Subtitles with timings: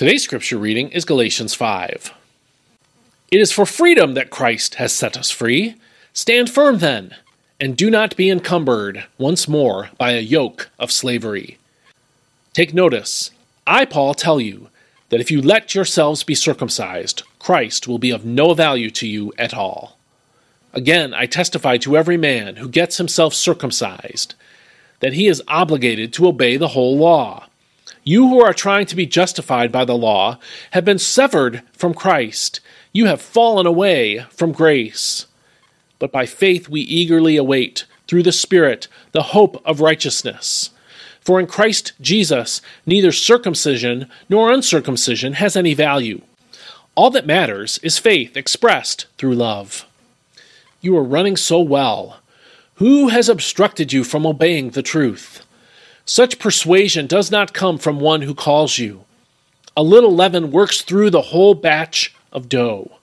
[0.00, 2.14] Today's scripture reading is Galatians 5.
[3.30, 5.74] It is for freedom that Christ has set us free.
[6.14, 7.16] Stand firm then,
[7.60, 11.58] and do not be encumbered once more by a yoke of slavery.
[12.54, 13.30] Take notice,
[13.66, 14.70] I, Paul, tell you
[15.10, 19.34] that if you let yourselves be circumcised, Christ will be of no value to you
[19.36, 19.98] at all.
[20.72, 24.34] Again, I testify to every man who gets himself circumcised
[25.00, 27.48] that he is obligated to obey the whole law.
[28.04, 30.38] You who are trying to be justified by the law
[30.72, 32.60] have been severed from Christ.
[32.92, 35.26] You have fallen away from grace.
[35.98, 40.70] But by faith we eagerly await, through the Spirit, the hope of righteousness.
[41.20, 46.22] For in Christ Jesus, neither circumcision nor uncircumcision has any value.
[46.96, 49.86] All that matters is faith expressed through love.
[50.80, 52.20] You are running so well.
[52.76, 55.46] Who has obstructed you from obeying the truth?
[56.10, 59.04] Such persuasion does not come from one who calls you.
[59.76, 62.98] A little leaven works through the whole batch of dough.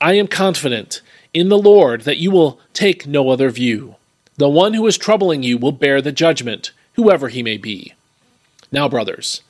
[0.00, 1.02] I am confident
[1.34, 3.96] in the Lord that you will take no other view.
[4.36, 7.94] The one who is troubling you will bear the judgment, whoever he may be.
[8.70, 9.42] Now, brothers,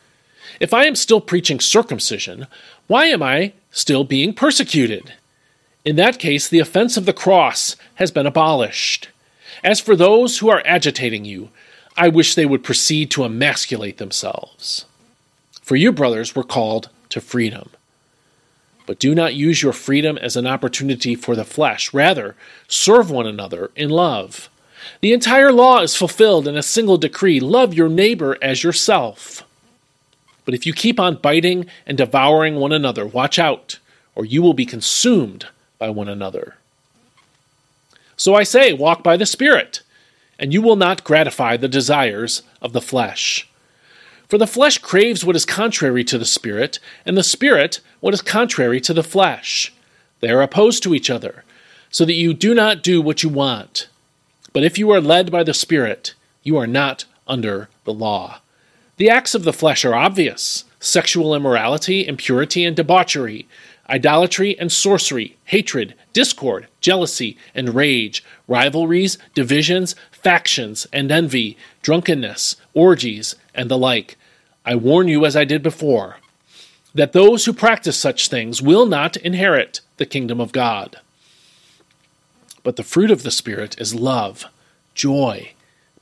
[0.59, 2.47] if I am still preaching circumcision,
[2.87, 5.13] why am I still being persecuted?
[5.85, 9.11] In that case, the offense of the cross has been abolished.
[9.63, 11.51] As for those who are agitating you,
[11.99, 14.87] I wish they would proceed to emasculate themselves.
[15.61, 17.71] For you, brothers, were called to freedom.
[18.87, 21.93] But do not use your freedom as an opportunity for the flesh.
[21.93, 22.37] Rather,
[22.69, 24.49] serve one another in love.
[25.01, 29.45] The entire law is fulfilled in a single decree love your neighbor as yourself.
[30.45, 33.79] But if you keep on biting and devouring one another, watch out,
[34.15, 36.57] or you will be consumed by one another.
[38.17, 39.83] So I say, walk by the Spirit,
[40.39, 43.49] and you will not gratify the desires of the flesh.
[44.29, 48.23] For the flesh craves what is contrary to the Spirit, and the Spirit what is
[48.23, 49.73] contrary to the flesh.
[50.21, 51.45] They are opposed to each other,
[51.91, 53.89] so that you do not do what you want.
[54.53, 58.41] But if you are led by the Spirit, you are not under the law.
[58.97, 63.49] The acts of the flesh are obvious sexual immorality, impurity, and debauchery,
[63.89, 73.35] idolatry and sorcery, hatred, discord, jealousy, and rage, rivalries, divisions, factions, and envy, drunkenness, orgies,
[73.55, 74.17] and the like.
[74.65, 76.17] I warn you, as I did before,
[76.95, 80.99] that those who practice such things will not inherit the kingdom of God.
[82.63, 84.45] But the fruit of the Spirit is love,
[84.95, 85.53] joy,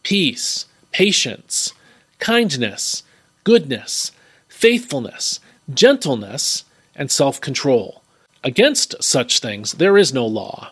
[0.03, 1.73] peace, patience
[2.19, 3.03] kindness,
[3.45, 4.13] goodness,
[4.49, 5.41] faithfulness,
[5.73, 8.03] gentleness, and self control.
[8.43, 10.71] Against such things there is no law.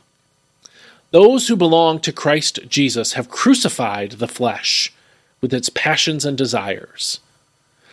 [1.15, 4.93] Those who belong to Christ Jesus have crucified the flesh
[5.41, 7.21] with its passions and desires.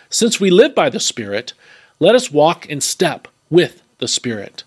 [0.09, 1.53] Since we live by the Spirit,
[1.99, 4.63] let us walk in step with the Spirit.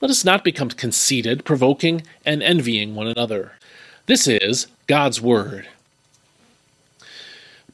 [0.00, 3.52] Let us not become conceited, provoking, and envying one another.
[4.06, 5.68] This is God's Word.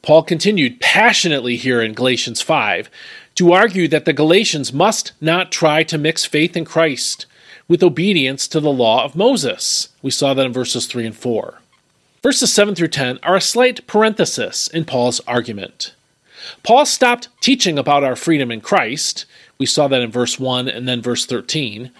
[0.01, 2.89] Paul continued passionately here in Galatians 5
[3.35, 7.27] to argue that the Galatians must not try to mix faith in Christ
[7.67, 9.89] with obedience to the law of Moses.
[10.01, 11.61] We saw that in verses 3 and 4.
[12.23, 15.93] Verses 7 through 10 are a slight parenthesis in Paul's argument.
[16.63, 19.25] Paul stopped teaching about our freedom in Christ.
[19.57, 21.91] We saw that in verse 1 and then verse 13.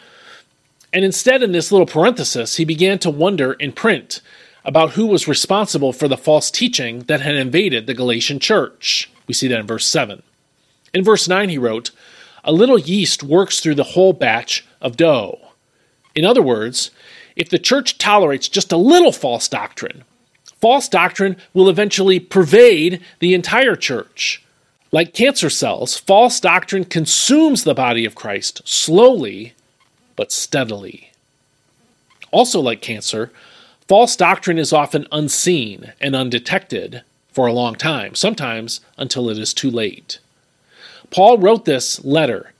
[0.93, 4.21] And instead, in this little parenthesis, he began to wonder in print
[4.63, 9.09] about who was responsible for the false teaching that had invaded the Galatian church.
[9.27, 10.23] We see that in verse 7.
[10.93, 11.91] In verse 9, he wrote,
[12.43, 15.39] A little yeast works through the whole batch of dough.
[16.17, 16.91] In other words,
[17.37, 20.03] if the church tolerates just a little false doctrine,
[20.59, 24.43] false doctrine will eventually pervade the entire church.
[24.91, 29.53] Like cancer cells, false doctrine consumes the body of Christ slowly
[30.17, 31.11] but steadily.
[32.31, 33.31] Also, like cancer,
[33.87, 39.53] False doctrine is often unseen and undetected for a long time, sometimes until it is
[39.53, 40.19] too late.
[41.09, 42.51] Paul wrote this letter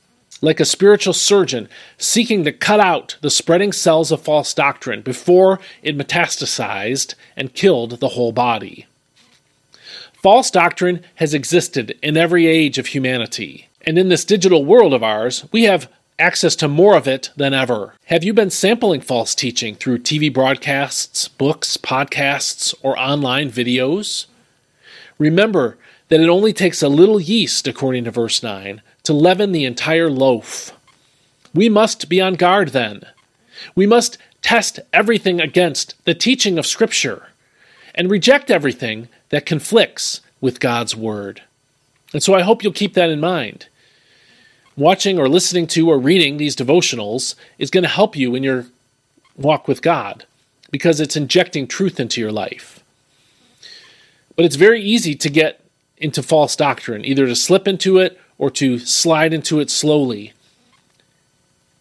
[0.41, 1.67] like a spiritual surgeon
[1.97, 7.99] seeking to cut out the spreading cells of false doctrine before it metastasized and killed
[7.99, 8.85] the whole body.
[10.21, 15.03] False doctrine has existed in every age of humanity, and in this digital world of
[15.03, 15.89] ours, we have
[16.19, 17.93] access to more of it than ever.
[18.05, 24.25] Have you been sampling false teaching through TV broadcasts, books, podcasts, or online videos?
[25.19, 25.77] Remember
[26.09, 30.09] that it only takes a little yeast, according to verse 9, to leaven the entire
[30.09, 30.73] loaf.
[31.53, 33.03] We must be on guard then.
[33.73, 37.29] We must test everything against the teaching of Scripture
[37.95, 41.41] and reject everything that conflicts with God's Word.
[42.11, 43.67] And so I hope you'll keep that in mind.
[44.77, 48.67] watching or listening to or reading these devotionals is going to help you in your
[49.35, 50.25] walk with God
[50.69, 52.83] because it's injecting truth into your life.
[54.35, 55.61] But it's very easy to get
[55.97, 60.33] into false doctrine, either to slip into it or to slide into it slowly.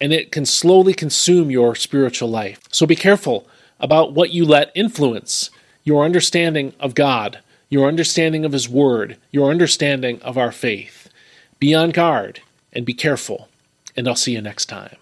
[0.00, 2.60] And it can slowly consume your spiritual life.
[2.70, 3.46] So be careful
[3.80, 5.50] about what you let influence
[5.84, 7.38] your understanding of God,
[7.68, 11.08] your understanding of His Word, your understanding of our faith.
[11.60, 12.40] Be on guard
[12.72, 13.48] and be careful.
[13.96, 14.96] And I'll see you next time.